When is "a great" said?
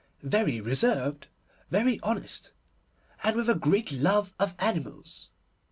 3.49-3.91